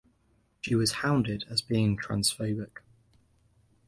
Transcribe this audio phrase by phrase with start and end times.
[0.61, 2.79] She was hounded as being transphobic.